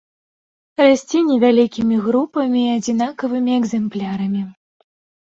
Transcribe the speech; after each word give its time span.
Расце 0.83 1.19
невялікімі 1.31 1.95
групамі 2.05 2.61
і 2.69 2.77
адзінкавымі 2.77 3.51
экзэмплярамі. 3.59 4.41